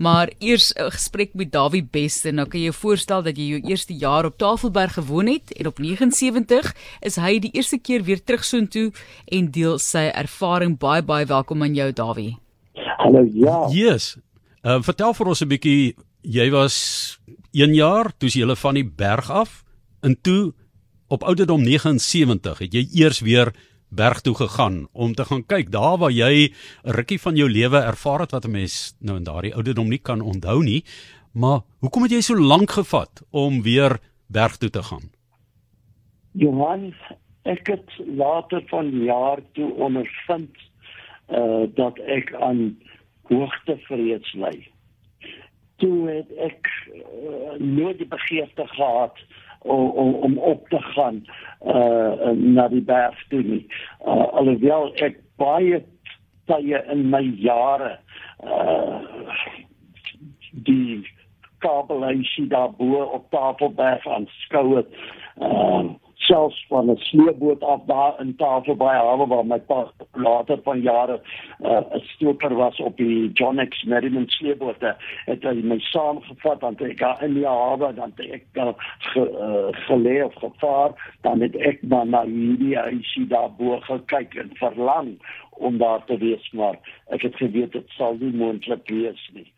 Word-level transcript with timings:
Maar 0.00 0.30
eers 0.38 0.72
'n 0.72 0.90
gesprek 0.90 1.34
met 1.34 1.52
Dawie 1.52 1.84
Beste. 1.90 2.30
Nou 2.30 2.48
kan 2.48 2.60
jy 2.60 2.66
jou 2.66 2.76
voorstel 2.80 3.22
dat 3.22 3.36
jy 3.36 3.42
jou 3.44 3.60
eerste 3.68 3.94
jaar 3.94 4.24
op 4.24 4.36
Tafelberg 4.38 4.92
gewoon 4.92 5.26
het 5.26 5.52
en 5.52 5.66
op 5.66 5.78
79 5.78 6.74
is 7.00 7.16
hy 7.16 7.38
die 7.38 7.50
eerste 7.50 7.78
keer 7.78 8.02
weer 8.02 8.24
terug 8.24 8.44
soontoe 8.44 8.92
en 9.24 9.50
deel 9.50 9.78
sy 9.78 9.98
ervaring. 9.98 10.78
Baie 10.78 11.02
baie 11.02 11.26
welkom 11.26 11.62
aan 11.62 11.74
jou 11.74 11.92
Dawie. 11.92 12.38
Hallo 12.96 13.28
ja. 13.32 13.68
Yes. 13.70 14.16
Uh, 14.62 14.82
vertel 14.82 15.14
vir 15.14 15.26
ons 15.26 15.40
'n 15.40 15.48
bietjie 15.48 15.94
jy 16.22 16.50
was 16.50 17.18
1 17.52 17.74
jaar 17.74 18.12
toe 18.18 18.28
jy 18.28 18.40
hulle 18.40 18.56
van 18.56 18.74
die 18.74 18.90
berg 18.96 19.30
af 19.30 19.64
en 20.00 20.20
toe 20.20 20.54
op 21.08 21.22
ouderdom 21.22 21.62
79 21.62 22.58
het 22.58 22.72
jy 22.72 22.88
eers 22.92 23.20
weer 23.20 23.52
berg 23.90 24.20
toe 24.20 24.34
gegaan 24.34 24.88
om 24.92 25.14
te 25.14 25.24
gaan 25.24 25.46
kyk 25.46 25.70
daar 25.70 25.98
waar 25.98 26.10
jy 26.10 26.48
'n 26.48 26.90
rukkie 26.96 27.20
van 27.20 27.36
jou 27.36 27.50
lewe 27.50 27.78
ervaar 27.78 28.20
het 28.20 28.30
wat 28.30 28.44
'n 28.44 28.50
mens 28.50 28.96
nou 29.00 29.16
in 29.16 29.24
daardie 29.24 29.54
ouderdom 29.54 29.88
nie 29.88 29.98
kan 30.02 30.20
onthou 30.20 30.62
nie. 30.62 30.84
Maar 31.32 31.60
hoekom 31.80 32.02
het 32.02 32.12
jy 32.12 32.20
so 32.20 32.34
lank 32.34 32.70
gevat 32.70 33.22
om 33.30 33.62
weer 33.62 33.98
berg 34.26 34.56
toe 34.56 34.70
te 34.70 34.82
gaan? 34.82 35.10
Johan, 36.32 36.94
ek 37.42 37.66
het 37.66 37.90
later 38.16 38.62
van 38.66 38.90
jaar 39.04 39.38
toe 39.52 39.72
ondervind 39.74 40.56
uh 41.28 41.66
dat 41.74 41.98
ek 41.98 42.34
aan 42.34 42.78
hoogtevrees 43.22 44.32
ly. 44.32 44.68
Toe 45.76 46.08
het 46.10 46.30
ek 46.36 46.68
uh, 46.94 47.54
nooit 47.58 47.98
die 47.98 48.08
begeerte 48.08 48.66
gehad 48.66 49.18
om 49.62 50.14
om, 50.14 50.38
op 50.38 50.68
te 50.68 50.80
gaan 50.80 51.24
uh 51.66 52.30
na 52.32 52.68
die 52.68 52.82
berg 52.82 53.26
toe 53.28 53.42
nie. 53.42 53.66
Uh, 54.06 54.26
alhoewel 54.32 54.92
ek 55.04 55.20
baie 55.36 55.82
tye 56.48 56.82
in 56.92 57.08
my 57.10 57.22
jare 57.36 57.98
uh 58.44 59.00
die 60.50 61.06
kabelhuisie 61.60 62.46
daar 62.48 62.70
bo 62.76 63.02
op 63.02 63.30
Tafelberg 63.30 64.06
aanskou 64.06 64.76
het. 64.76 64.88
Uh 65.36 65.92
selfs 66.30 66.64
van 66.68 66.90
'n 66.90 66.96
sleepboot 66.96 67.62
af 67.62 67.80
daar 67.86 68.14
in 68.22 68.36
Tafelbaai 68.36 68.98
hawe 68.98 69.26
waar 69.26 69.46
my 69.46 69.58
pa 69.58 69.92
later 70.12 70.58
van 70.62 70.80
jare 70.80 71.16
uh, 71.60 71.70
'n 71.70 71.96
uh, 71.96 72.02
stoker 72.14 72.54
was 72.54 72.76
op 72.78 72.96
die 72.96 73.30
John 73.32 73.66
X 73.68 73.82
Merriman 73.84 74.28
sleepboot 74.28 74.80
het 75.30 75.42
hy 75.42 75.54
my 75.62 75.78
saamgevat 75.78 76.60
want 76.60 76.80
ek 76.80 76.98
daar 76.98 77.22
in 77.24 77.34
die 77.34 77.46
hawe 77.46 77.94
dan 77.94 78.12
ek 78.16 78.44
daar 78.52 78.74
ge, 78.98 79.22
uh, 79.46 79.70
gelê 79.88 80.24
of 80.24 80.34
gevaar 80.34 80.90
dan 81.20 81.40
het 81.40 81.56
ek 81.56 81.82
maar 81.82 82.06
na 82.06 82.24
hierdie 82.24 82.76
huisie 82.76 83.26
daar 83.26 83.50
bo 83.58 83.80
gekyk 83.80 84.34
en 84.34 84.50
verlang 84.54 85.08
om 85.50 85.78
daar 85.78 86.04
te 86.04 86.16
wees 86.18 86.50
maar 86.52 86.78
ek 87.06 87.22
het 87.22 87.36
geweet 87.36 87.72
dit 87.72 87.88
sal 87.88 88.16
nie 88.20 88.32
moontlik 88.32 88.88
wees 88.88 89.30
nie. 89.32 89.52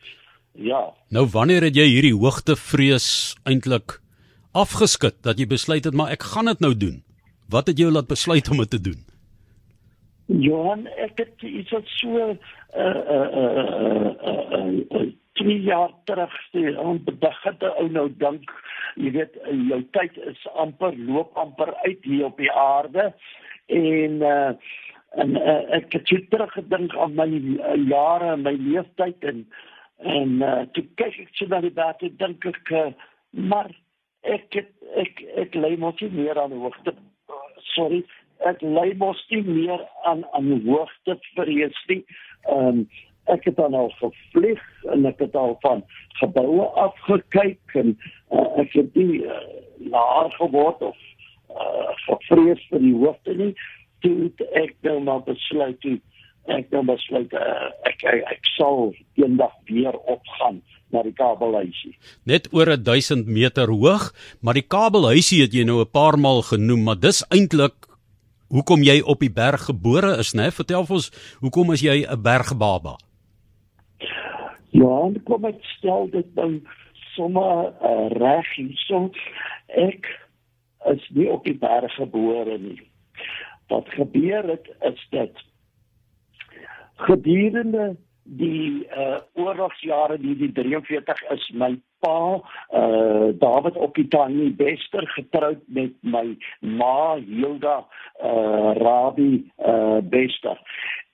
Ja. 0.52 0.92
Nou 1.08 1.26
wanneer 1.32 1.62
het 1.62 1.76
jy 1.76 1.86
hierdie 1.88 2.16
hoogtevrees 2.16 3.36
eintlik 3.48 4.01
afgeskit 4.52 5.16
dat 5.22 5.38
jy 5.38 5.46
besluit 5.46 5.84
het 5.84 5.94
maar 5.94 6.12
ek 6.12 6.22
gaan 6.34 6.50
dit 6.50 6.60
nou 6.60 6.74
doen. 6.76 7.02
Wat 7.48 7.66
het 7.66 7.78
jou 7.78 7.90
laat 7.92 8.08
besluit 8.08 8.48
om 8.50 8.62
dit 8.62 8.70
te 8.70 8.80
doen? 8.80 9.00
Johan, 10.26 10.86
ek 10.96 11.18
het 11.20 11.42
iets 11.42 11.72
wat 11.74 11.88
so 11.98 12.28
uh 12.28 12.36
uh 13.16 13.28
uh 13.36 14.44
uh 14.90 15.08
twee 15.32 15.60
jaar 15.64 15.90
terug 16.04 16.32
sê, 16.52 16.76
om 16.76 17.00
begin 17.04 17.56
te 17.58 17.68
ou 17.80 17.88
nou 17.88 18.06
dink, 18.20 18.50
jy 19.00 19.10
weet 19.16 19.36
jou 19.68 19.80
tyd 19.96 20.16
is 20.28 20.40
amper 20.60 20.92
loop 20.96 21.36
amper 21.40 21.72
uit 21.86 22.04
hier 22.04 22.28
op 22.28 22.40
die 22.40 22.52
aarde 22.52 23.12
en 23.66 24.20
uh 24.20 24.52
en 25.12 25.34
uh, 25.36 25.58
ek 25.76 25.92
het 25.92 26.30
terug 26.32 26.52
gedink 26.56 26.94
aan 26.96 27.14
my 27.16 27.26
uh, 27.28 27.74
jare, 27.88 28.36
my 28.40 28.54
leeftyd 28.56 29.24
en 29.28 29.42
en 30.02 30.30
uh, 30.42 30.62
toe 30.74 30.84
kyk 30.98 31.18
ek 31.26 31.34
so 31.36 31.46
na 31.50 31.60
die 31.62 31.74
data 31.76 32.08
dink 32.22 32.46
ek 32.48 32.72
uh, 32.72 32.86
maar 33.30 33.68
ek 34.22 34.46
het, 34.58 34.68
ek 34.96 35.22
ek 35.46 35.54
lê 35.58 35.76
mos 35.76 36.00
nie 36.00 36.12
meer 36.14 36.38
aan 36.38 36.54
hoogte 36.64 36.94
sorry 37.74 38.02
ek 38.50 38.62
lê 38.62 38.92
mos 38.98 39.20
nie 39.30 39.42
meer 39.46 39.82
aan 40.08 40.24
aan 40.36 40.52
hoogte 40.66 41.16
vrees 41.34 41.78
nie. 41.88 42.02
Um, 42.50 42.86
ek 43.30 43.44
het 43.46 43.56
dan 43.56 43.74
al 43.78 43.90
gevlieg 44.00 44.62
en 44.90 45.06
ek 45.06 45.20
het 45.22 45.36
al 45.38 45.54
van 45.62 45.84
geboue 46.18 46.66
afgekyk 46.84 47.76
en 47.78 47.94
uh, 48.34 48.48
ek 48.62 48.74
het 48.78 48.98
nie 48.98 49.22
uh, 49.22 49.38
laer 49.94 50.34
geword 50.40 50.82
of 50.82 50.98
uh, 51.54 52.18
vrees 52.28 52.64
vir 52.70 52.82
die 52.82 52.96
hoogte 53.04 53.36
nie. 53.38 53.52
Toe 54.02 54.32
ek 54.58 54.74
nou 54.86 54.98
maar 55.06 55.22
besluit 55.28 55.78
toe 55.84 55.98
ek 56.50 56.70
nou 56.74 56.82
besluit 56.84 57.32
uh, 57.32 57.70
ek, 57.88 58.02
ek 58.02 58.22
ek 58.34 58.48
sal 58.56 58.92
eendag 59.20 59.54
weer 59.68 59.94
opgaan 60.10 60.62
na 60.92 61.02
die 61.02 61.14
kabelhuisie. 61.16 61.94
Net 62.28 62.48
oor 62.52 62.74
1000 62.76 63.26
meter 63.26 63.70
hoog, 63.70 64.10
maar 64.40 64.58
die 64.58 64.66
kabelhuisie 64.66 65.42
het 65.42 65.54
jy 65.54 65.64
nou 65.64 65.80
'n 65.80 65.90
paar 65.90 66.18
maal 66.18 66.42
genoem, 66.42 66.84
maar 66.84 67.00
dis 67.00 67.24
eintlik 67.30 67.88
hoekom 68.52 68.82
jy 68.82 69.00
op 69.00 69.20
die 69.20 69.32
berg 69.32 69.64
gebore 69.70 70.18
is, 70.18 70.34
né? 70.34 70.50
Vertel 70.52 70.84
ons, 70.88 71.10
hoekom 71.40 71.72
is 71.72 71.80
jy 71.80 72.04
'n 72.04 72.22
bergbaba? 72.22 72.98
Ja, 74.72 75.10
kom 75.24 75.44
ek 75.44 75.60
stel 75.78 76.08
dit 76.10 76.34
dan 76.34 76.60
sommer 77.14 77.72
uh, 77.80 78.08
reg 78.08 78.46
hierso. 78.56 79.10
Ek 79.68 80.06
is 80.92 81.04
nie 81.14 81.28
op 81.30 81.44
die 81.44 81.56
berg 81.56 81.92
gebore 81.94 82.58
nie. 82.58 82.80
Wat 83.68 83.88
gebeur 83.88 84.48
het 84.48 84.68
is 84.80 85.00
dit 85.10 85.36
gedurende 86.96 87.96
die 88.22 88.86
uh 88.96 89.18
oorlogsjare 89.34 90.18
die 90.18 90.36
die 90.36 90.52
43 90.52 91.22
is 91.34 91.48
my 91.58 91.74
pa 92.00 92.38
uh 92.70 93.32
David 93.38 93.76
Okitani 93.76 94.50
Bester 94.56 95.06
getroud 95.16 95.62
met 95.66 95.92
my 96.00 96.36
ma 96.60 97.16
Hilda 97.16 97.82
uh 98.22 98.72
Rabbi 98.78 99.42
uh 99.58 99.98
Bester 100.14 100.58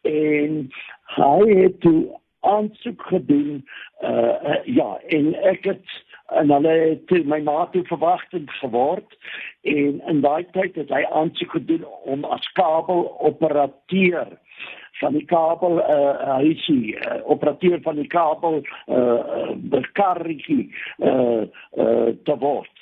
en 0.02 0.68
hy 1.16 1.56
het 1.62 1.80
toe 1.80 2.20
aansoek 2.40 3.02
gedoen 3.02 3.64
uh, 4.02 4.10
uh 4.10 4.60
ja 4.64 4.90
en 5.08 5.34
ek 5.34 5.64
het 5.64 5.96
en 6.28 6.50
hulle 6.50 6.74
het 6.78 7.24
my 7.24 7.40
ma 7.40 7.66
toe 7.72 7.84
verwagtend 7.88 8.50
geword 8.60 9.16
en 9.62 10.00
in 10.12 10.20
daai 10.20 10.44
tyd 10.52 10.76
het 10.76 10.90
hy 10.92 11.04
aansoek 11.20 11.54
gedoen 11.56 11.86
om 12.04 12.24
as 12.24 12.52
kabeloperateur 12.58 14.36
van 15.00 15.14
die 15.14 15.24
kabel 15.24 15.80
eh 15.80 15.94
uh, 15.94 16.36
hy 16.36 16.50
is 16.52 16.66
die 16.66 16.96
uh, 16.96 17.20
operateur 17.24 17.80
van 17.82 17.96
die 17.96 18.06
kabel 18.06 18.60
eh 18.60 18.96
uh, 18.96 19.54
bekarretjie 19.72 20.68
eh 20.98 21.08
uh, 21.08 21.42
eh 21.42 21.86
uh, 21.86 22.10
te 22.24 22.36
word. 22.38 22.74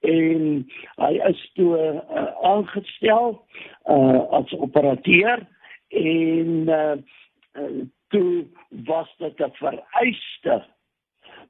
En 0.00 0.68
hy 0.96 1.12
is 1.30 1.50
toe 1.54 1.72
uh, 1.78 2.26
aangestel 2.42 3.40
uh, 3.88 4.20
as 4.38 4.52
operateur 4.52 5.46
en 5.88 6.68
uh, 6.68 6.96
toe 8.08 8.46
was 8.84 9.14
dit 9.18 9.40
'n 9.40 9.52
vereiste 9.52 10.64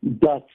dat 0.01 0.49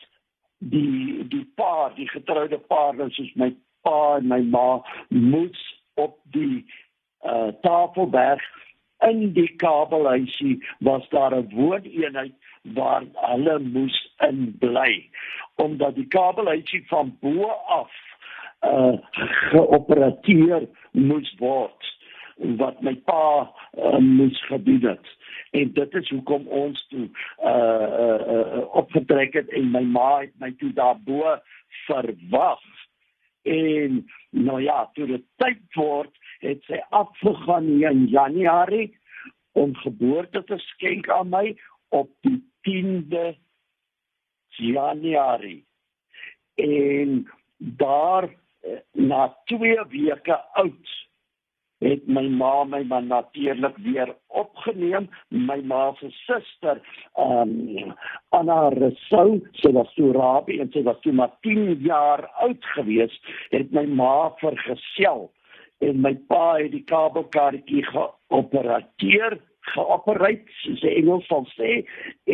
die 0.59 1.27
die 1.27 1.45
paar 1.55 1.95
die 1.95 2.07
getroude 2.09 2.59
paar 2.59 2.95
soos 3.09 3.33
my 3.35 3.51
pa 3.81 4.17
en 4.17 4.27
my 4.27 4.41
ma 4.41 4.81
moes 5.09 5.61
op 5.95 6.17
die 6.35 6.65
eh 7.19 7.31
uh, 7.31 7.51
Tafelberg 7.61 8.43
in 9.07 9.33
die 9.33 9.55
kabelhuisie 9.55 10.63
was 10.79 11.09
daar 11.09 11.35
'n 11.35 11.49
wooneenheid 11.55 12.33
waar 12.61 13.03
hulle 13.13 13.59
moes 13.59 14.13
in 14.17 14.55
bly 14.59 15.09
omdat 15.55 15.95
die 15.95 16.07
kabelhuisie 16.07 16.87
van 16.87 17.17
bo 17.19 17.47
af 17.67 17.91
uh 18.61 18.97
geopereer 19.51 20.67
moes 20.91 21.35
word 21.37 21.95
wat 22.35 22.81
my 22.81 22.95
pa 22.95 23.51
uh, 23.77 23.97
moes 23.97 24.45
gedoen 24.45 24.81
het 24.81 25.07
en 25.51 25.73
dit 25.73 25.93
is 25.93 26.09
hoekom 26.09 26.47
ons 26.47 26.85
toe 26.89 27.07
uh 27.43 27.87
uh, 28.03 28.19
uh 28.35 28.65
opgetrek 28.81 29.33
het 29.33 29.49
en 29.49 29.71
my 29.71 29.81
ma 29.81 30.09
het 30.19 30.35
my 30.39 30.51
toe 30.61 30.73
daarbo 30.73 31.35
verwag 31.87 32.63
en 33.49 34.03
nou 34.29 34.61
ja 34.61 34.85
toe 34.93 35.07
dit 35.15 35.25
tyd 35.41 35.61
word 35.75 36.15
het 36.39 36.63
sy 36.67 36.79
afgegaan 36.89 37.67
in 37.81 38.05
Januarie 38.07 38.91
om 39.51 39.75
geboorte 39.75 40.43
te 40.43 40.57
skenk 40.57 41.09
aan 41.09 41.29
my 41.29 41.55
op 41.89 42.11
die 42.21 42.39
10de 42.67 43.33
Januarie. 44.59 45.65
En 46.55 47.31
daar 47.57 48.23
eh, 48.59 48.71
na 48.91 49.37
2 49.45 49.85
weke 49.89 50.43
oud 50.53 51.08
het 51.79 52.07
my 52.07 52.27
ma 52.27 52.63
my 52.63 52.83
man 52.83 53.07
natuurlik 53.07 53.77
weer 53.77 54.15
opgeneem. 54.27 55.09
My 55.29 55.61
ma 55.63 55.93
se 55.99 56.09
suster 56.11 56.81
um, 57.15 57.93
Anna 58.29 58.69
Resou 58.75 59.39
sy 59.61 59.71
was 59.75 59.91
toe 59.95 60.11
rabie 60.15 60.59
en 60.61 60.71
sy 60.73 60.83
was 60.87 60.99
toe 61.03 61.13
maar 61.15 61.31
10 61.47 61.79
jaar 61.85 62.25
oud 62.43 62.71
gewees 62.75 63.15
het 63.49 63.71
my 63.75 63.85
ma 63.85 64.29
vergesel 64.41 65.29
en 65.79 66.01
my 66.03 66.15
pa 66.27 66.57
het 66.59 66.73
die 66.75 66.83
kabelkaartjie 66.83 67.85
geoperateer 67.87 69.39
geopereer 69.73 70.41
soos 70.63 70.83
die 70.83 70.95
Engels 70.99 71.27
sal 71.31 71.47
sê 71.55 71.79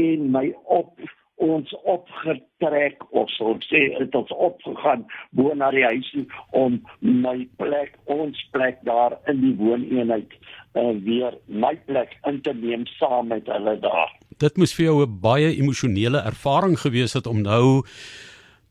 en 0.01 0.31
my 0.33 0.47
op 0.77 0.94
ons 1.35 1.71
opgetrek 1.83 3.01
of 3.11 3.29
so 3.35 3.57
sê 3.67 3.81
het 3.97 4.15
ons 4.15 4.31
opgegaan 4.31 5.03
bo 5.35 5.53
na 5.53 5.71
die 5.75 5.83
huis 5.83 6.11
om 6.55 6.77
my 6.99 7.47
plek 7.59 7.97
ons 8.05 8.39
plek 8.55 8.79
daar 8.87 9.17
in 9.27 9.41
die 9.43 9.55
wooneenheid 9.59 10.31
uh, 10.79 10.93
weer 11.03 11.35
my 11.47 11.75
plek 11.87 12.15
in 12.29 12.41
te 12.41 12.53
neem 12.55 12.85
saam 12.95 13.27
met 13.33 13.47
hulle 13.51 13.75
daar. 13.83 14.13
Dit 14.39 14.57
moes 14.57 14.75
vir 14.75 14.85
jou 14.85 14.97
'n 15.03 15.19
baie 15.19 15.55
emosionele 15.55 16.23
ervaring 16.23 16.79
gewees 16.79 17.13
het 17.13 17.27
om 17.27 17.41
nou 17.41 17.83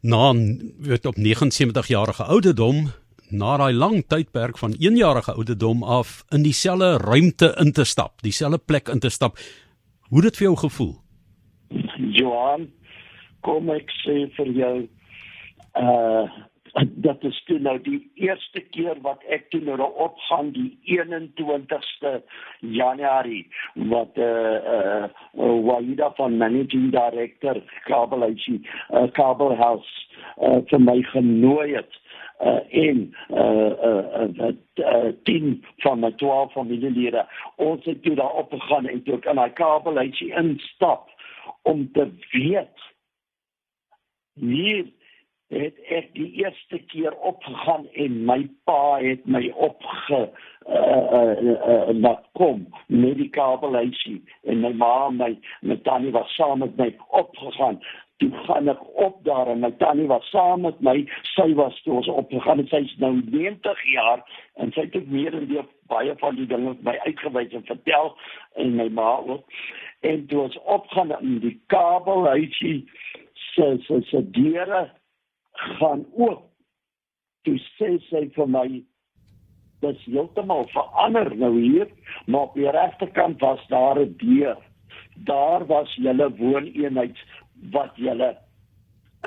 na 0.02 0.32
weet 0.78 1.06
op 1.06 1.16
79 1.16 1.86
jarige 1.88 2.24
ouderdom 2.24 2.92
na 3.30 3.56
daai 3.56 3.72
lang 3.72 4.04
tydperk 4.06 4.58
van 4.58 4.74
1 4.78 4.96
jarige 4.96 5.32
ouderdom 5.32 5.82
af 5.82 6.24
in 6.30 6.42
dieselfde 6.42 6.96
ruimte 6.96 7.54
in 7.58 7.72
te 7.72 7.84
stap, 7.84 8.22
dieselfde 8.22 8.58
plek 8.58 8.88
in 8.88 8.98
te 8.98 9.08
stap. 9.08 9.38
Hoe 10.08 10.20
het 10.20 10.28
dit 10.32 10.36
vir 10.36 10.46
jou 10.46 10.56
gevoel? 10.56 11.03
Johan, 12.24 12.66
kom 13.46 13.70
ek 13.74 13.92
sê 14.02 14.24
vir 14.38 14.56
jou 14.62 14.74
uh 15.84 16.26
dat 16.74 17.20
dit 17.20 17.42
toe 17.46 17.58
nou 17.62 17.76
die 17.86 18.00
eerste 18.14 18.60
keer 18.74 18.98
wat 19.06 19.22
ek 19.30 19.46
toe 19.52 19.60
nou 19.62 19.76
opgaan 20.02 20.50
die 20.56 20.72
21ste 20.90 22.16
Januarie 22.74 23.44
wat 23.92 24.18
eh 24.18 24.24
uh, 24.24 25.04
uh, 25.38 25.58
Waida 25.68 26.10
van 26.18 26.36
managing 26.36 26.90
director 26.90 27.62
Kabelhuisie 27.86 28.60
uh, 28.90 29.06
Kabelhouse 29.12 29.94
uh, 30.38 30.58
vir 30.70 30.80
my 30.80 31.02
genooi 31.02 31.74
het. 31.74 32.00
Uh, 32.44 32.58
en 32.70 33.14
uh, 33.30 33.70
uh, 33.88 34.28
uh, 34.42 34.54
uh, 34.74 35.12
10 35.22 35.64
van 35.76 36.00
my 36.00 36.10
12 36.10 36.52
familielede 36.52 37.26
ons 37.56 37.84
het 37.84 38.02
toe 38.02 38.14
daar 38.14 38.34
opgegaan 38.42 38.86
en 38.86 39.02
toe 39.02 39.14
ek 39.14 39.28
in 39.30 39.38
daai 39.38 39.52
kabelhuisie 39.52 40.32
instap 40.34 41.13
om 41.64 41.92
te 41.92 42.08
weet. 42.30 42.84
Hier 44.34 44.84
het 45.54 45.76
ek 45.92 46.08
die 46.16 46.30
eerste 46.42 46.78
keer 46.90 47.14
opgegaan 47.14 47.86
en 47.92 48.16
my 48.28 48.40
pa 48.68 48.98
het 49.02 49.26
my 49.28 49.42
opge 49.52 50.20
uh 50.68 51.04
uh 51.20 51.92
uh 51.92 52.14
kom 52.32 52.64
met 52.86 53.18
die 53.20 53.28
kabelhuisie 53.28 54.22
en 54.48 54.64
my 54.64 54.72
ma 54.72 54.94
en 55.08 55.20
my 55.20 55.30
my 55.60 55.76
tannie 55.88 56.14
was 56.16 56.34
saam 56.34 56.64
met 56.64 56.76
my 56.76 56.90
opgegaan. 57.08 57.78
Toe 58.22 58.30
gaan 58.46 58.68
ek 58.72 58.82
op 59.04 59.20
daar 59.28 59.52
en 59.52 59.60
my 59.60 59.70
tannie 59.78 60.08
was 60.08 60.26
saam 60.30 60.64
met 60.66 60.80
my. 60.80 60.96
Sy 61.34 61.52
was 61.54 61.80
toe 61.82 61.98
ons 62.00 62.08
opgegaan 62.08 62.62
het. 62.62 62.72
Sy's 62.72 62.96
nou 62.98 63.14
90 63.30 63.86
jaar 63.92 64.24
en 64.54 64.72
sy 64.72 64.88
het 64.90 65.10
meer 65.10 65.34
en 65.34 65.48
meer 65.50 65.68
baie 65.92 66.14
van 66.18 66.38
die 66.40 66.46
dinge 66.48 66.76
my 66.82 66.96
uitgewys 67.04 67.52
en 67.52 67.66
vertel 67.68 68.14
en 68.56 68.76
my 68.80 68.88
ma 68.88 69.16
ook 69.18 69.44
en 70.04 70.26
toe 70.26 70.40
ons 70.46 70.58
opgaan 70.76 71.12
in 71.20 71.38
die 71.40 71.56
kabelhuisie 71.72 72.84
se 73.54 73.76
se 73.86 74.00
se 74.10 74.20
deure 74.36 74.82
gaan 75.78 76.04
oop. 76.12 76.42
Toe 77.44 77.56
sê 77.76 77.94
sy 78.08 78.26
vir 78.36 78.50
my 78.56 78.66
dis 79.84 80.04
heeltemal 80.08 80.64
verander 80.72 81.32
nou 81.36 81.52
hier, 81.56 81.90
maar 82.26 82.48
op 82.48 82.54
die 82.58 82.70
regterkant 82.76 83.40
was 83.44 83.60
daar 83.72 84.00
'n 84.00 84.16
deur. 84.20 84.56
Daar 85.30 85.66
was 85.66 85.94
julle 85.94 86.28
wooneenheid 86.36 87.16
wat 87.72 87.92
julle 87.96 88.36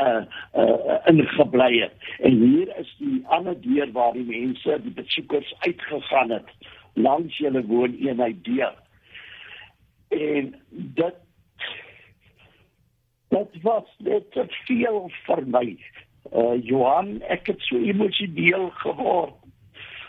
uh 0.01 0.23
uh 0.53 0.97
ingebly 1.05 1.79
het. 1.81 1.93
En 2.19 2.31
hier 2.31 2.77
is 2.77 2.95
die 2.99 3.23
ander 3.27 3.61
deur 3.61 3.91
waar 3.91 4.13
die 4.13 4.25
mense, 4.25 4.81
die 4.81 4.93
besoekers 4.93 5.55
uitgegaan 5.59 6.29
het 6.29 6.49
langs 6.93 7.37
julle 7.37 7.65
wooneenheid 7.65 8.43
deur. 8.43 8.75
En 10.07 10.55
dit 10.69 11.15
dit 13.29 13.61
was 13.61 13.95
net 13.97 14.31
te 14.31 14.45
veel 14.65 15.09
vir 15.25 15.41
my. 15.51 15.65
Uh, 16.31 16.55
Johan, 16.63 17.17
ek 17.31 17.47
het 17.51 17.61
so 17.67 17.79
emosioneel 17.79 18.69
geword 18.81 19.35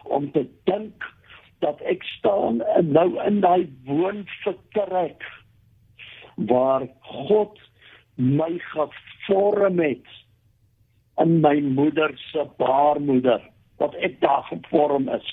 om 0.09 0.31
te 0.33 0.47
dink 0.71 1.05
dat 1.63 1.83
ek 1.91 2.03
staan 2.15 2.63
en 2.77 2.93
nou 2.95 3.09
in 3.27 3.41
daai 3.43 3.67
woonvertrek 3.87 5.27
waar 6.49 6.87
God 7.03 7.59
my 8.15 8.55
gevorm 8.71 9.83
het 9.83 10.15
in 11.19 11.41
my 11.43 11.59
moeder 11.61 12.15
se 12.31 12.47
baarmoeder 12.59 13.43
wat 13.83 13.95
ek 13.95 14.21
daar 14.21 14.43
gevorm 14.51 15.09
is. 15.09 15.27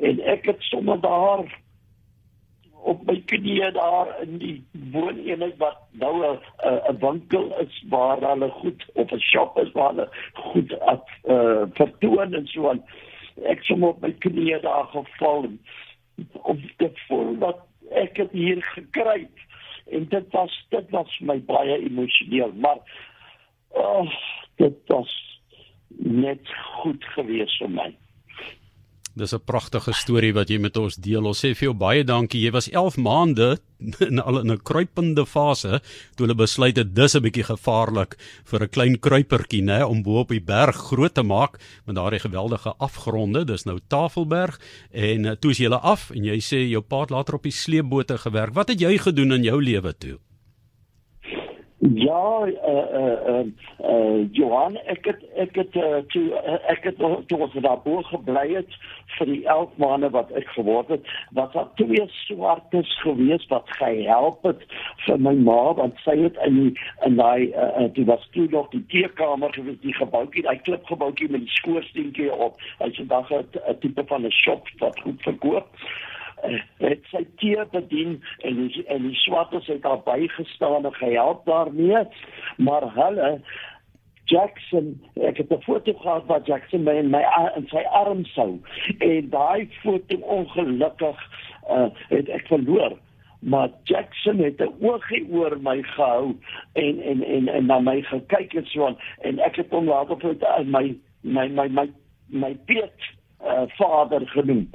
En 0.00 0.20
ek 0.24 0.48
het 0.48 0.62
sommer 0.68 1.00
daar 1.00 1.44
op 2.82 3.02
my 3.06 3.16
knieë 3.32 3.70
daar 3.76 4.10
in 4.22 4.38
die 4.40 4.56
wooneenheid 4.92 5.56
wat 5.60 5.78
nou 6.02 6.14
'n 6.24 6.38
'n 6.90 6.98
winkel 7.00 7.58
is 7.60 7.84
waar 7.88 8.20
hulle 8.20 8.50
goed 8.50 8.84
of 8.94 9.12
'n 9.12 9.20
shop 9.20 9.58
is 9.58 9.72
waar 9.72 9.90
hulle 9.94 10.08
goed 10.32 10.80
at 10.80 11.08
uh, 11.24 11.62
vertoon 11.74 12.34
en 12.34 12.46
so 12.46 12.68
aan. 12.68 12.82
Ek 13.42 13.66
het 13.66 13.82
op 13.82 14.00
my 14.00 14.12
knieë 14.12 14.60
daar 14.60 14.86
geval 14.86 15.46
om 16.42 16.60
te 16.76 16.90
voel 17.06 17.38
dat 17.38 17.58
ek 17.90 18.16
het 18.16 18.30
hier 18.32 18.62
gekry 18.62 19.28
en 19.90 20.08
dit 20.08 20.26
was 20.30 20.66
dit 20.68 20.90
was 20.90 21.18
my 21.20 21.40
baie 21.44 21.78
emosioneel 21.78 22.52
maar 22.52 22.78
oh, 23.68 24.10
dit 24.56 24.76
was 24.86 25.40
net 25.88 26.48
goed 26.82 27.04
gewees 27.04 27.56
vir 27.58 27.70
my. 27.70 27.90
Dis 29.18 29.34
'n 29.34 29.42
pragtige 29.44 29.92
storie 29.92 30.32
wat 30.32 30.48
jy 30.50 30.58
met 30.58 30.76
ons 30.76 30.94
deel. 30.94 31.26
Ons 31.26 31.42
sê 31.44 31.50
vir 31.54 31.66
jou 31.66 31.74
baie 31.74 32.04
dankie. 32.04 32.40
Jy 32.44 32.52
was 32.52 32.68
11 32.70 32.96
maande 32.96 33.58
in 34.08 34.20
al 34.20 34.38
in 34.38 34.52
'n 34.52 34.62
kruipende 34.62 35.26
fase 35.26 35.80
toe 36.14 36.26
hulle 36.26 36.34
besluit 36.34 36.76
het 36.76 36.94
dis 36.94 37.16
'n 37.16 37.22
bietjie 37.22 37.42
gevaarlik 37.42 38.16
vir 38.44 38.62
'n 38.62 38.68
klein 38.68 38.98
kruipertjie, 39.00 39.62
né, 39.62 39.82
om 39.82 40.02
bo 40.02 40.20
op 40.20 40.28
die 40.28 40.40
berg 40.40 40.76
groot 40.76 41.14
te 41.14 41.22
maak 41.22 41.58
met 41.86 41.96
daardie 41.96 42.20
geweldige 42.20 42.74
afgronde. 42.78 43.44
Dis 43.44 43.64
nou 43.64 43.80
Tafelberg 43.88 44.60
en 44.92 45.26
eh, 45.26 45.36
toe 45.40 45.50
is 45.50 45.58
jy 45.58 45.70
af 45.70 46.10
en 46.10 46.24
jy 46.24 46.38
sê 46.38 46.70
jou 46.70 46.82
pa 46.82 47.00
het 47.00 47.10
later 47.10 47.34
op 47.34 47.42
die 47.42 47.52
sleepbote 47.52 48.18
gewerk. 48.18 48.54
Wat 48.54 48.68
het 48.68 48.80
jy 48.80 48.98
gedoen 48.98 49.32
in 49.32 49.42
jou 49.42 49.62
lewe 49.62 49.92
toe? 49.98 50.18
Ja, 51.80 52.44
eh 52.44 52.68
uh, 52.68 52.94
eh 52.94 53.26
uh, 53.26 53.38
eh 53.38 53.90
uh, 53.90 54.28
Johan, 54.32 54.76
ek 54.76 55.04
het 55.04 55.22
ek 55.34 55.54
het 55.54 55.74
uh, 55.74 56.04
uh, 56.12 56.58
ek 56.68 56.82
het 56.82 56.96
toe 57.26 57.38
was 57.38 57.52
daar 57.52 57.80
bo 57.82 58.02
gebly 58.02 58.54
het 58.54 58.76
vir 59.16 59.26
die 59.26 59.46
11 59.46 59.70
maande 59.76 60.10
wat 60.10 60.30
ek 60.36 60.48
geword 60.48 60.88
het, 60.88 61.08
wat 61.30 61.52
daar 61.52 61.70
twee 61.74 62.04
swartes 62.08 63.00
gewees 63.00 63.46
wat 63.46 63.64
gehelp 63.80 64.42
het 64.42 64.60
vir 65.06 65.20
my 65.20 65.32
ma 65.32 65.72
want 65.80 65.96
sy 66.04 66.18
het 66.20 66.36
in 66.44 66.60
die 66.60 66.74
in 67.08 67.16
daai 67.16 67.48
uh, 67.48 67.70
uh, 67.80 67.88
toe 67.96 68.04
was 68.04 68.28
toe 68.36 68.46
nog 68.50 68.68
die 68.76 68.84
teekamer 68.92 69.52
gewees, 69.56 69.80
die 69.80 69.96
gebouetjie, 69.96 70.44
daai 70.44 70.60
klipgebouetjie 70.68 71.30
met 71.30 71.48
die 71.48 71.56
skoorsteentjie 71.62 72.28
op. 72.32 72.60
Hy's 72.84 73.00
vandag 73.00 73.32
'n 73.32 73.80
tipe 73.80 74.04
van 74.04 74.28
'n 74.28 74.38
shop 74.44 74.68
wat 74.84 75.00
goed 75.00 75.22
verkoop 75.22 75.68
het 76.78 77.02
sy 77.10 77.24
tee 77.36 77.64
bedien 77.72 78.20
en 78.38 78.56
die, 78.56 78.84
en 78.86 79.02
die 79.08 79.18
swartes 79.24 79.66
het 79.66 79.82
daar 79.82 80.02
bygestaan 80.04 80.84
en 80.84 80.94
gehelp 80.94 81.44
daarmee 81.46 82.04
maar 82.56 82.86
hulle 82.94 83.40
Jackson 84.30 85.00
ek 85.14 85.36
het 85.36 85.50
'n 85.50 85.62
foto 85.62 85.92
gehad 85.92 86.24
van 86.26 86.42
Jackson 86.44 86.82
my 86.82 86.96
in 86.96 87.10
my 87.10 87.22
in 87.56 87.66
sy 87.68 87.84
arm 87.90 88.24
sou 88.24 88.58
en 88.98 89.30
daai 89.30 89.68
foto 89.82 90.16
ongelukkig 90.16 91.18
uh, 91.70 91.88
het 92.08 92.28
ek 92.28 92.46
verloor 92.46 92.98
maar 93.40 93.68
Jackson 93.82 94.38
het 94.38 94.60
'n 94.60 94.74
oogie 94.80 95.26
oor 95.30 95.60
my 95.60 95.82
gehou 95.82 96.36
en 96.72 97.00
en 97.00 97.22
en 97.22 97.48
en 97.48 97.66
na 97.66 97.78
my 97.78 98.02
gekyk 98.02 98.54
en 98.54 98.66
so 98.66 98.86
aan 98.86 98.98
en 99.18 99.38
ek 99.38 99.56
het 99.56 99.70
hom 99.70 99.88
later 99.88 100.16
vir 100.16 100.64
my 100.64 100.96
my 101.22 101.48
my 101.48 101.68
my 101.68 101.90
my 102.26 102.54
Piet 102.64 102.98
uh, 103.44 103.62
vader 103.66 104.28
genoem 104.28 104.70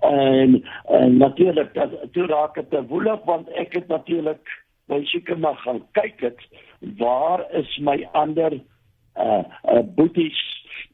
en 0.00 0.64
en 0.88 1.16
natuurlik 1.16 1.72
toe 2.12 2.26
raak 2.26 2.54
dit 2.54 2.70
te 2.70 2.86
woelig 2.86 3.24
want 3.24 3.48
ek 3.48 3.72
het 3.72 3.88
natuurlik 3.88 4.52
baie 4.90 5.06
seker 5.06 5.38
maar 5.38 5.56
gaan 5.64 5.82
kyk 5.92 6.20
het 6.20 6.40
waar 6.98 7.44
is 7.52 7.78
my 7.78 8.08
ander 8.12 8.52
uh, 9.16 9.44
uh 9.64 9.82
boeties 9.94 10.40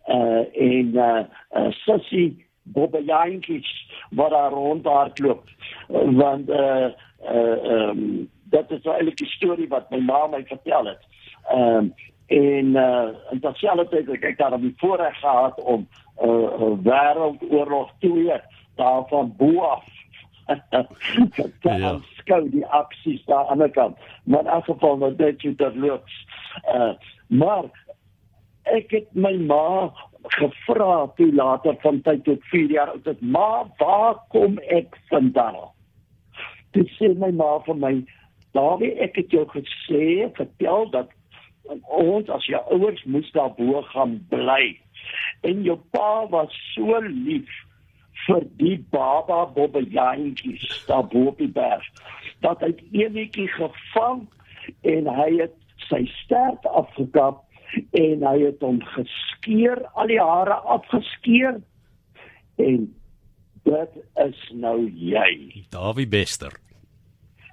uh 0.08 0.44
en 0.54 0.94
uh, 0.94 1.24
uh 1.56 1.70
sussie 1.70 2.46
bobbejaantjies 2.62 3.68
wat 4.10 4.30
daar 4.30 4.50
rondhardloop 4.50 5.44
want 5.88 6.48
uh 6.48 6.88
uh 7.22 7.64
um, 7.64 8.30
dat 8.50 8.70
is 8.70 8.84
eintlik 8.84 9.20
'n 9.20 9.26
storie 9.26 9.68
wat 9.68 9.90
my 9.90 9.98
ma 9.98 10.26
my 10.26 10.44
vertel 10.46 10.84
het. 10.86 11.02
Ehm 11.50 11.76
um, 11.76 11.94
en 12.26 12.66
uh 12.66 13.08
en 13.30 13.40
terselfdertyd 13.40 14.08
ek 14.08 14.22
het 14.22 14.38
daar 14.38 14.52
op 14.52 14.60
die 14.60 14.74
voorreg 14.76 15.18
gehad 15.18 15.60
om 15.60 15.88
uh 16.22 16.74
wêreldoorlog 16.82 17.90
2 17.98 18.32
daarvan 18.80 19.32
bo 19.38 19.52
af 19.60 19.86
ja. 21.62 21.96
skou 22.20 22.42
die 22.50 22.66
aksies 22.66 23.24
daar 23.30 23.50
aan 23.52 23.64
die 23.64 23.72
kant 23.74 23.98
maar 24.24 24.46
in 24.46 24.66
geval 24.68 24.98
wat 25.04 25.18
dit 25.18 25.42
jy 25.42 25.54
dat 25.62 25.76
loops 25.76 26.20
uh, 26.74 26.92
maar 27.26 27.70
ek 28.76 28.90
het 28.90 29.08
my 29.14 29.34
ma 29.46 29.92
gevra 30.36 31.06
toe 31.18 31.32
later 31.34 31.76
van 31.82 32.02
tyd 32.06 32.24
tot 32.26 32.44
4 32.52 32.70
jaar 32.78 32.94
oud 32.94 33.06
het 33.06 33.20
ma 33.22 33.64
waar 33.78 34.20
kom 34.34 34.58
ek 34.80 34.98
vandaan 35.10 35.58
dit 36.76 36.90
sê 36.98 37.12
my 37.18 37.32
ma 37.34 37.56
vir 37.66 37.82
my 37.82 37.94
Dawie, 38.56 38.94
ek 39.04 39.18
het 39.20 39.34
jou 39.34 39.44
gesê, 39.52 40.26
vertel 40.36 40.88
dat 40.94 41.12
ons 41.98 42.28
as 42.32 42.46
jou 42.48 42.60
ouers 42.72 43.02
moes 43.10 43.28
daar 43.34 43.52
bo 43.58 43.82
gaan 43.92 44.16
bly. 44.30 44.76
En 45.46 45.64
jou 45.66 45.76
pa 45.92 46.26
was 46.32 46.54
so 46.72 47.00
lief 47.04 47.50
vir 48.26 48.46
die 48.60 48.78
baba 48.90 49.44
bobbejantjies 49.56 50.84
daar 50.88 51.06
bo 51.06 51.30
op 51.32 51.38
die 51.38 51.52
berg 51.52 51.84
dat 52.44 52.60
hy 52.64 52.72
eenetjie 52.92 53.48
gevang 53.54 54.26
en 54.82 55.08
hy 55.18 55.30
het 55.40 55.54
sy 55.88 56.02
stert 56.24 56.66
afgekap 56.66 57.42
en 57.96 58.22
hy 58.26 58.36
het 58.42 58.62
hom 58.64 58.78
geskeer 58.94 59.82
al 59.94 60.10
die 60.10 60.20
hare 60.22 60.58
afgeskeer 60.76 61.60
en 62.62 62.86
dit 63.66 63.98
is 64.22 64.46
nou 64.54 64.78
jy. 64.86 65.64
Dawie 65.74 66.06
Bester. 66.06 66.54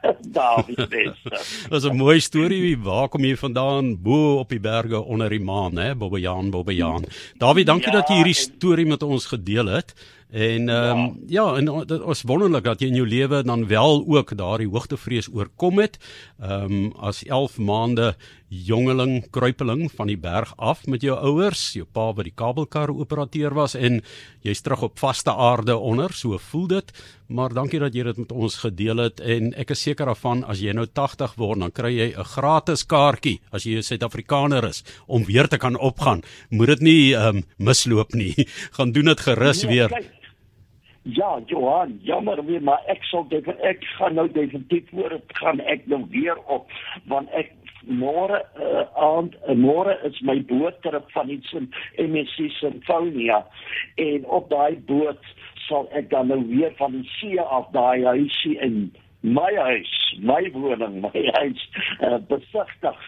Dawie 0.38 0.78
Bester. 0.78 1.40
Dis 1.74 1.88
'n 1.90 1.98
mooi 1.98 2.20
storie 2.22 2.78
waar 2.78 3.10
kom 3.10 3.26
jy 3.26 3.36
vandaan? 3.40 3.96
Bo 3.98 4.40
op 4.40 4.50
die 4.50 4.62
berge 4.62 5.02
onder 5.02 5.30
die 5.30 5.42
maan 5.42 5.78
hè? 5.78 5.96
Bobbejaan 5.96 6.52
Bobbejaan. 6.52 7.08
Dawie 7.42 7.66
dankie 7.66 7.92
ja, 7.92 8.00
dat 8.02 8.10
jy 8.10 8.22
hierdie 8.22 8.38
storie 8.38 8.86
met 8.86 9.04
ons 9.04 9.26
gedeel 9.34 9.72
het 9.74 9.96
En 10.34 10.70
ehm 10.70 10.98
um, 10.98 11.24
ja. 11.28 11.54
ja, 11.54 11.56
en 11.56 11.86
dit 11.86 12.02
is 12.10 12.22
wonderlik 12.26 12.64
dat 12.66 12.80
jy 12.82 12.88
in 12.90 12.96
jou 12.98 13.06
lewe 13.08 13.44
dan 13.46 13.68
wel 13.70 14.00
ook 14.16 14.32
daardie 14.38 14.68
hoogtevrees 14.68 15.28
oorkom 15.30 15.78
het. 15.78 16.00
Ehm 16.42 16.72
um, 16.74 16.88
as 16.98 17.22
11 17.24 17.60
maande 17.62 18.16
jongeling 18.50 19.30
kruipeling 19.30 19.92
van 19.94 20.10
die 20.10 20.18
berg 20.18 20.54
af 20.58 20.86
met 20.90 21.06
jou 21.06 21.14
ouers, 21.18 21.74
jou 21.78 21.86
pa 21.86 22.08
wat 22.14 22.26
die 22.26 22.34
kabelkar 22.34 22.90
operateur 22.90 23.54
was 23.54 23.76
en 23.78 24.02
jy's 24.42 24.62
terug 24.62 24.82
op 24.90 24.98
vaste 25.00 25.30
aarde 25.34 25.78
onder, 25.78 26.14
so 26.14 26.38
voel 26.38 26.68
dit. 26.68 26.92
Maar 27.28 27.54
dankie 27.54 27.80
dat 27.80 27.94
jy 27.94 28.04
dit 28.10 28.18
met 28.18 28.32
ons 28.32 28.58
gedeel 28.66 29.06
het 29.06 29.22
en 29.22 29.54
ek 29.54 29.76
is 29.78 29.86
seker 29.86 30.10
daarvan 30.10 30.44
as 30.50 30.66
jy 30.66 30.74
nou 30.74 30.88
80 30.90 31.38
word, 31.38 31.60
dan 31.60 31.72
kry 31.72 31.94
jy 31.94 32.10
'n 32.18 32.26
gratis 32.34 32.86
kaartjie 32.86 33.40
as 33.52 33.64
jy 33.70 33.78
'n 33.78 33.84
Suid-Afrikaner 33.84 34.66
is 34.66 34.84
om 35.06 35.26
weer 35.26 35.48
te 35.48 35.58
kan 35.58 35.78
opgaan. 35.78 36.24
Moet 36.50 36.68
dit 36.68 36.82
nie 36.82 37.14
ehm 37.14 37.38
um, 37.38 37.44
misloop 37.58 38.14
nie. 38.14 38.34
Gaan 38.78 38.92
doen 38.92 39.06
dit 39.06 39.20
gerus 39.20 39.64
nee, 39.64 39.72
weer. 39.72 39.90
Kijk. 39.90 40.23
Ja, 41.06 41.40
Johan, 41.46 42.00
jammer 42.02 42.46
weer, 42.46 42.62
maar 42.64 42.84
ek 42.88 43.04
sal 43.04 43.26
dit 43.28 43.48
ek 43.60 43.84
gaan 43.98 44.16
nou 44.16 44.30
definitief 44.32 44.88
voor 44.90 45.10
dit 45.10 45.36
gaan 45.36 45.60
ek 45.60 45.84
nou 45.92 46.06
weer 46.10 46.40
op 46.48 46.72
want 47.12 47.32
ek 47.36 47.52
môre 47.84 48.40
uh, 48.56 48.86
aand 48.96 49.36
uh, 49.44 49.56
môre 49.60 49.98
is 50.08 50.22
my 50.24 50.38
boot 50.48 50.80
terug 50.86 51.04
van 51.12 51.30
iets 51.30 51.52
in 51.60 51.68
MSC 52.00 52.48
Sinfonia. 52.56 53.42
En 54.00 54.24
op 54.26 54.48
daai 54.50 54.80
boot 54.88 55.20
sal 55.68 55.90
ek 55.92 56.08
dan 56.16 56.32
nou 56.32 56.40
weer 56.48 56.72
van 56.80 56.96
die 56.96 57.08
see 57.20 57.42
af 57.42 57.68
daai 57.76 58.06
huisie 58.06 58.56
in 58.64 58.94
my 59.20 59.52
huis, 59.56 59.92
my 60.24 60.48
woning, 60.56 61.02
my 61.04 61.28
huis 61.40 61.68
uh, 62.00 62.20
besigtig 62.32 63.00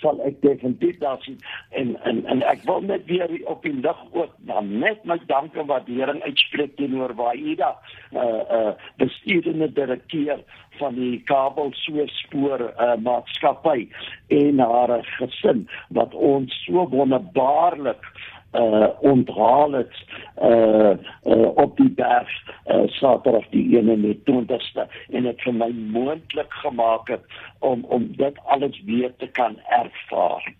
sal 0.00 0.20
ek 0.26 0.40
definitief 0.44 0.98
daar 0.98 1.20
sien. 1.24 1.38
En 1.70 1.94
en 2.08 2.24
en 2.26 2.42
ek 2.48 2.64
wil 2.68 2.80
net 2.80 3.04
weer 3.10 3.30
op 3.50 3.62
die 3.62 3.74
lig 3.74 4.00
ook 4.12 4.32
dan 4.48 4.72
net 4.78 5.04
my 5.04 5.18
dank 5.26 5.56
en 5.56 5.68
waardering 5.70 6.22
uitspreek 6.22 6.76
teenoor 6.76 7.14
Waida 7.18 7.74
uh 8.12 8.42
uh 8.58 8.72
bestuurende 8.96 9.72
direkteur 9.72 10.42
van 10.80 10.94
die 10.94 11.20
kabel 11.28 11.72
soespoor 11.84 12.66
uh 12.70 12.96
maatskappy 13.04 13.88
en 14.28 14.58
haar 14.58 14.98
gesin 15.18 15.66
wat 15.88 16.14
ons 16.14 16.54
so 16.64 16.88
wonderbaarlik 16.88 18.04
uh 18.52 18.88
onthaal 19.00 19.72
het 19.72 19.94
uh, 20.42 20.90
uh 21.24 21.48
op 21.54 21.76
die 21.76 21.90
berg 21.90 22.30
uh 22.66 22.82
Saterdag 22.86 23.46
die 23.50 23.82
21ste 23.82 24.86
en 25.10 25.22
dit 25.22 25.42
vir 25.42 25.54
my 25.54 25.70
moontlik 25.70 26.52
gemaak 26.62 27.08
het 27.08 27.24
om 27.58 27.84
om 27.88 28.08
dit 28.16 28.38
alles 28.44 28.82
weer 28.84 29.12
te 29.16 29.26
kan 29.26 29.58
ervaar. 29.68 30.54